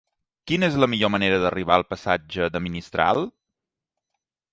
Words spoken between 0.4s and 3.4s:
Quina és la millor manera d'arribar al passatge de Ministral?